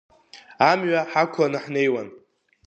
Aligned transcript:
Амҩа 0.69 1.01
ҳақәланы 1.11 1.59
ҳнеиуан. 1.63 2.07